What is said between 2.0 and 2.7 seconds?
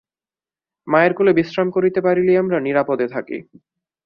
পারিলেই আমরা